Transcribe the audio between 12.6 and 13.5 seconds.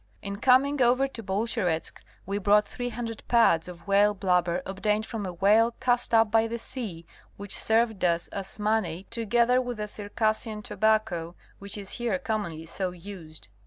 so used.